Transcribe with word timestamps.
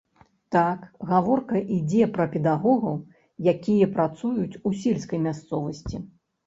Так, 0.53 0.79
гаворка 1.09 1.61
ідзе 1.77 2.09
пра 2.17 2.25
педагогаў, 2.37 2.97
якія 3.55 3.93
працуюць 4.01 4.59
у 4.69 4.75
сельскай 4.83 5.25
мясцовасці. 5.29 6.07